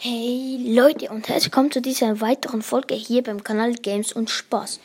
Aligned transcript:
Hey 0.00 0.60
Leute 0.64 1.10
und 1.10 1.28
herzlich 1.28 1.46
willkommen 1.46 1.72
zu 1.72 1.82
dieser 1.82 2.20
weiteren 2.20 2.62
Folge 2.62 2.94
hier 2.94 3.24
beim 3.24 3.42
Kanal 3.42 3.74
Games 3.74 4.12
und 4.12 4.30
Spaß. 4.30 4.78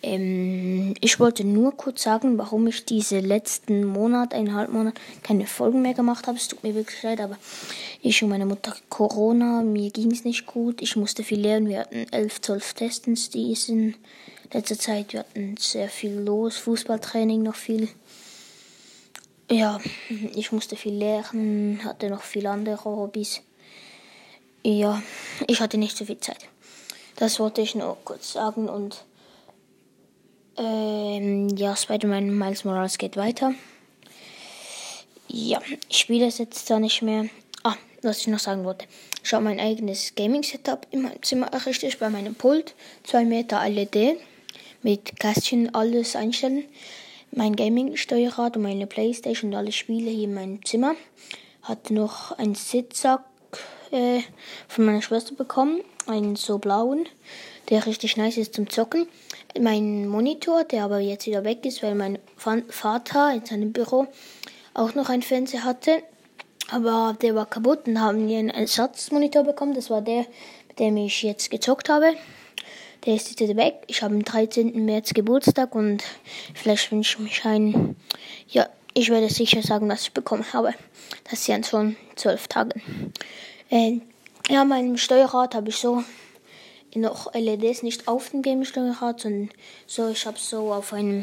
Ähm, 0.00 0.94
ich 1.00 1.18
wollte 1.18 1.42
nur 1.42 1.76
kurz 1.76 2.04
sagen, 2.04 2.38
warum 2.38 2.68
ich 2.68 2.84
diese 2.84 3.18
letzten 3.18 3.84
Monat, 3.84 4.32
eineinhalb 4.32 4.70
Monat, 4.72 4.94
keine 5.24 5.48
Folgen 5.48 5.82
mehr 5.82 5.94
gemacht 5.94 6.28
habe. 6.28 6.36
Es 6.36 6.46
tut 6.46 6.62
mir 6.62 6.76
wirklich 6.76 7.02
leid, 7.02 7.20
aber 7.20 7.36
ich 8.00 8.22
und 8.22 8.28
meine 8.28 8.46
Mutter 8.46 8.76
Corona, 8.88 9.62
mir 9.62 9.90
ging 9.90 10.12
es 10.12 10.24
nicht 10.24 10.46
gut. 10.46 10.80
Ich 10.82 10.94
musste 10.94 11.24
viel 11.24 11.40
lernen. 11.40 11.68
Wir 11.68 11.80
hatten 11.80 12.06
elf, 12.12 12.40
zwölf 12.40 12.72
Testens, 12.72 13.28
die 13.28 13.52
in 13.66 13.96
letzter 14.52 14.78
Zeit. 14.78 15.12
Wir 15.12 15.20
hatten 15.20 15.56
sehr 15.58 15.88
viel 15.88 16.12
los, 16.12 16.58
Fußballtraining 16.58 17.42
noch 17.42 17.56
viel. 17.56 17.88
Ja, 19.50 19.80
ich 20.36 20.52
musste 20.52 20.76
viel 20.76 20.94
lernen, 20.94 21.80
hatte 21.82 22.08
noch 22.08 22.22
viele 22.22 22.50
andere 22.50 22.84
Hobbys. 22.84 23.42
Ja, 24.62 25.02
ich 25.46 25.60
hatte 25.60 25.78
nicht 25.78 25.96
so 25.96 26.04
viel 26.04 26.18
Zeit. 26.18 26.46
Das 27.16 27.40
wollte 27.40 27.62
ich 27.62 27.74
nur 27.74 27.96
kurz 28.04 28.32
sagen 28.32 28.68
und 28.68 29.04
ähm, 30.56 31.48
ja, 31.56 31.74
Spider-Man 31.74 32.36
Miles 32.36 32.64
Morales 32.64 32.98
geht 32.98 33.16
weiter. 33.16 33.54
Ja, 35.28 35.60
ich 35.88 35.98
spiele 35.98 36.26
es 36.26 36.38
jetzt 36.38 36.66
zwar 36.66 36.80
nicht 36.80 37.00
mehr. 37.02 37.26
Ah, 37.62 37.76
was 38.02 38.18
ich 38.20 38.26
noch 38.26 38.38
sagen 38.38 38.64
wollte. 38.64 38.86
Ich 39.22 39.32
habe 39.32 39.44
mein 39.44 39.60
eigenes 39.60 40.14
Gaming-Setup 40.14 40.86
in 40.90 41.02
meinem 41.02 41.22
Zimmer 41.22 41.46
errichtet, 41.46 41.98
bei 41.98 42.10
meinem 42.10 42.34
Pult. 42.34 42.74
2 43.04 43.24
Meter 43.24 43.66
LED 43.66 44.18
mit 44.82 45.18
Kästchen 45.18 45.74
alles 45.74 46.16
einstellen. 46.16 46.64
Mein 47.30 47.56
Gaming-Steuerrad 47.56 48.56
und 48.56 48.62
meine 48.62 48.86
Playstation 48.86 49.52
und 49.52 49.56
alle 49.56 49.72
Spiele 49.72 50.10
hier 50.10 50.24
in 50.24 50.34
meinem 50.34 50.64
Zimmer. 50.64 50.96
Hatte 51.62 51.94
noch 51.94 52.32
einen 52.32 52.54
Sitzsack 52.54 53.24
äh, 53.92 54.20
von 54.68 54.84
meiner 54.84 55.02
Schwester 55.02 55.34
bekommen. 55.34 55.80
Einen 56.06 56.36
so 56.36 56.58
blauen, 56.58 57.06
der 57.68 57.86
richtig 57.86 58.16
nice 58.16 58.38
ist 58.38 58.54
zum 58.54 58.68
Zocken. 58.68 59.06
Mein 59.60 60.08
Monitor, 60.08 60.64
der 60.64 60.84
aber 60.84 60.98
jetzt 60.98 61.26
wieder 61.26 61.44
weg 61.44 61.64
ist, 61.64 61.82
weil 61.82 61.94
mein 61.94 62.18
Vater 62.68 63.32
in 63.34 63.44
seinem 63.44 63.72
Büro 63.72 64.06
auch 64.74 64.94
noch 64.94 65.08
einen 65.08 65.22
Fernseher 65.22 65.64
hatte. 65.64 66.02
Aber 66.70 67.16
der 67.20 67.34
war 67.34 67.46
kaputt 67.46 67.86
und 67.86 68.00
haben 68.00 68.28
wir 68.28 68.38
einen 68.38 68.50
Ersatzmonitor 68.50 69.42
bekommen. 69.42 69.74
Das 69.74 69.90
war 69.90 70.02
der, 70.02 70.26
mit 70.68 70.78
dem 70.78 70.96
ich 70.96 71.22
jetzt 71.22 71.50
gezockt 71.50 71.88
habe. 71.88 72.14
Der 73.06 73.14
ist 73.14 73.40
jetzt 73.40 73.56
weg. 73.56 73.76
Ich 73.86 74.02
habe 74.02 74.14
am 74.14 74.24
13. 74.24 74.84
März 74.84 75.14
Geburtstag 75.14 75.74
und 75.74 76.04
vielleicht 76.54 76.92
wünsche 76.92 77.16
ich 77.16 77.24
mich 77.24 77.44
einen. 77.44 77.96
Ja, 78.48 78.68
ich 78.94 79.08
werde 79.10 79.30
sicher 79.30 79.62
sagen, 79.62 79.88
was 79.88 80.02
ich 80.02 80.12
bekommen 80.12 80.44
habe. 80.52 80.74
Das 81.30 81.44
sind 81.44 81.66
schon 81.66 81.96
zwölf 82.16 82.46
Tage. 82.48 82.80
Äh, 83.70 84.00
ja, 84.48 84.64
mein 84.64 84.98
Steuerrad 84.98 85.54
habe 85.54 85.68
ich 85.68 85.76
so 85.76 86.02
noch 86.96 87.32
LEDs 87.34 87.84
nicht 87.84 88.08
auf 88.08 88.30
dem 88.30 88.42
Game-Steuerrad, 88.42 89.20
sondern 89.20 89.50
so, 89.86 90.08
ich 90.08 90.26
habe 90.26 90.38
so 90.38 90.72
auf 90.72 90.92
einem 90.92 91.22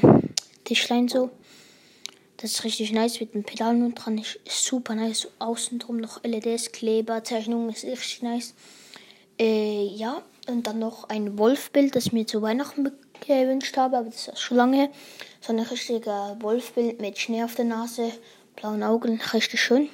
Tischlein 0.64 1.10
so. 1.10 1.30
Das 2.38 2.52
ist 2.52 2.64
richtig 2.64 2.94
nice 2.94 3.20
mit 3.20 3.34
den 3.34 3.44
Pedalen 3.44 3.84
und 3.84 3.96
dran. 3.96 4.18
Ist 4.20 4.66
super 4.66 4.96
nice. 4.96 5.22
So 5.22 5.30
außen 5.40 5.80
drum 5.80 5.98
noch 5.98 6.24
LEDs, 6.24 6.72
Kleber, 6.72 7.24
Zeichnungen, 7.24 7.70
ist 7.70 7.84
richtig 7.84 8.22
nice. 8.22 8.54
Äh, 9.38 9.88
ja, 9.88 10.22
und 10.48 10.68
dann 10.68 10.80
noch 10.80 11.10
ein 11.10 11.38
Wolfbild, 11.38 11.96
das 11.96 12.08
ich 12.08 12.14
mir 12.14 12.26
zu 12.26 12.42
Weihnachten 12.42 12.90
gewünscht 13.26 13.76
habe, 13.76 13.98
aber 13.98 14.10
das 14.10 14.30
ist 14.30 14.40
schon 14.40 14.58
lange 14.58 14.78
her. 14.78 14.90
So 15.42 15.52
ein 15.52 15.60
richtiger 15.60 16.38
Wolfbild 16.40 17.02
mit 17.02 17.18
Schnee 17.18 17.44
auf 17.44 17.56
der 17.56 17.66
Nase, 17.66 18.12
blauen 18.56 18.84
Augen, 18.84 19.20
richtig 19.34 19.60
schön. 19.62 19.90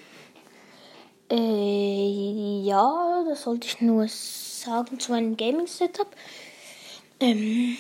Äh, 1.33 2.61
ja, 2.63 3.23
das 3.27 3.41
sollte 3.41 3.65
ich 3.65 3.81
nur 3.81 4.07
sagen 4.07 4.99
zu 4.99 5.11
meinem 5.11 5.35
Gaming-Setup. 5.35 6.05
Ähm, 7.19 7.75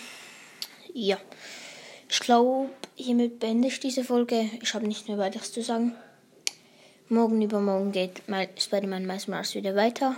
ja, 0.91 1.19
ich 2.09 2.19
glaube, 2.19 2.69
hiermit 2.95 3.39
beende 3.39 3.67
ich 3.67 3.79
diese 3.79 4.03
Folge. 4.03 4.49
Ich 4.59 4.73
habe 4.73 4.87
nicht 4.87 5.07
mehr 5.07 5.19
weiteres 5.19 5.53
zu 5.53 5.61
sagen. 5.61 5.93
Morgen 7.09 7.43
übermorgen 7.43 7.91
geht 7.91 8.23
Spider-Man 8.57 9.05
Mars 9.05 9.53
wieder 9.53 9.75
weiter. 9.75 10.15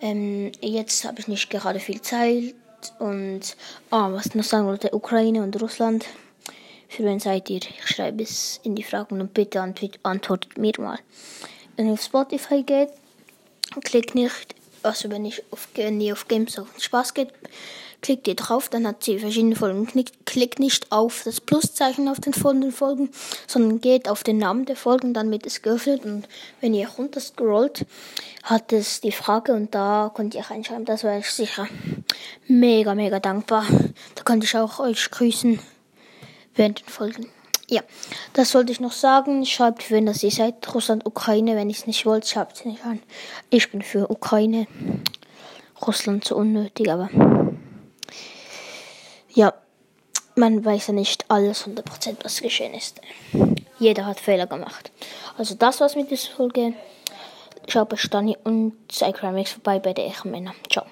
Ähm, 0.00 0.52
jetzt 0.60 1.04
habe 1.04 1.18
ich 1.18 1.26
nicht 1.26 1.50
gerade 1.50 1.80
viel 1.80 2.00
Zeit. 2.00 2.54
Und 3.00 3.56
ah, 3.90 4.12
was 4.12 4.26
ich 4.26 4.34
noch 4.36 4.44
sagen 4.44 4.68
wollte, 4.68 4.94
Ukraine 4.94 5.42
und 5.42 5.60
Russland. 5.60 6.06
Für 6.88 7.02
wen 7.02 7.18
seid 7.18 7.50
ihr? 7.50 7.58
Ich 7.58 7.88
schreibe 7.88 8.22
es 8.22 8.60
in 8.62 8.76
die 8.76 8.84
Fragen 8.84 9.20
und 9.20 9.34
bitte 9.34 9.60
antwortet 9.60 10.58
mir 10.58 10.74
mal 10.78 11.00
wenn 11.80 11.86
ihr 11.86 11.94
auf 11.94 12.02
Spotify 12.02 12.62
geht, 12.62 12.90
klickt 13.84 14.14
nicht, 14.14 14.54
also 14.82 15.10
wenn, 15.10 15.24
ich 15.24 15.42
auf, 15.50 15.66
ihr 15.74 16.12
auf 16.12 16.28
Games 16.28 16.58
auf 16.58 16.68
Spaß 16.78 17.14
geht, 17.14 17.30
klickt 18.02 18.28
ihr 18.28 18.34
drauf, 18.34 18.68
dann 18.68 18.86
hat 18.86 19.02
sie 19.02 19.18
verschiedene 19.18 19.56
Folgen. 19.56 19.86
Klickt, 19.86 20.26
klickt 20.26 20.58
nicht 20.58 20.92
auf 20.92 21.22
das 21.24 21.40
Pluszeichen 21.40 22.06
auf 22.08 22.20
den 22.20 22.34
folgenden 22.34 22.72
Folgen, 22.72 23.08
sondern 23.46 23.80
geht 23.80 24.10
auf 24.10 24.22
den 24.22 24.36
Namen 24.36 24.66
der 24.66 24.76
Folgen, 24.76 25.14
dann 25.14 25.30
wird 25.30 25.46
es 25.46 25.62
geöffnet 25.62 26.04
und 26.04 26.28
wenn 26.60 26.74
ihr 26.74 26.86
runter 26.86 27.20
scrollt, 27.20 27.86
hat 28.42 28.74
es 28.74 29.00
die 29.00 29.12
Frage 29.12 29.54
und 29.54 29.74
da 29.74 30.12
könnt 30.14 30.34
ihr 30.34 30.42
reinschreiben, 30.42 30.84
das 30.84 31.02
wäre 31.02 31.20
ich 31.20 31.30
sicher 31.30 31.66
mega, 32.46 32.94
mega 32.94 33.20
dankbar. 33.20 33.64
Da 34.16 34.22
könnte 34.22 34.44
ich 34.44 34.54
auch 34.54 34.80
euch 34.80 35.10
grüßen 35.10 35.58
während 36.54 36.80
den 36.80 36.88
Folgen. 36.88 37.39
Ja, 37.70 37.82
das 38.32 38.52
wollte 38.54 38.72
ich 38.72 38.80
noch 38.80 38.92
sagen. 38.92 39.46
Schreibt, 39.46 39.92
wenn 39.92 40.04
das 40.04 40.24
ihr 40.24 40.32
seid, 40.32 40.74
Russland, 40.74 41.06
Ukraine. 41.06 41.54
Wenn 41.54 41.70
ihr 41.70 41.76
es 41.76 41.86
nicht 41.86 42.04
wollt, 42.04 42.26
schreibt 42.26 42.56
es 42.56 42.64
nicht 42.64 42.84
an. 42.84 43.00
Ich 43.48 43.70
bin 43.70 43.80
für 43.80 44.10
Ukraine. 44.10 44.66
Russland 45.86 46.24
so 46.24 46.36
unnötig, 46.36 46.90
aber 46.90 47.08
ja, 49.32 49.54
man 50.34 50.64
weiß 50.64 50.88
ja 50.88 50.94
nicht 50.94 51.24
alles 51.28 51.64
100%, 51.64 52.16
was 52.22 52.42
geschehen 52.42 52.74
ist. 52.74 53.00
Jeder 53.78 54.04
hat 54.04 54.18
Fehler 54.18 54.48
gemacht. 54.48 54.90
Also 55.38 55.54
das 55.54 55.80
war's 55.80 55.94
mit 55.94 56.10
dieser 56.10 56.32
Folge. 56.32 56.74
Schaut 57.68 57.88
bei 57.88 57.96
Stani 57.96 58.36
und 58.42 58.74
Cycramix 58.90 59.52
vorbei 59.52 59.78
bei 59.78 59.94
der 59.94 60.06
Echenmänner. 60.06 60.54
Ciao. 60.70 60.84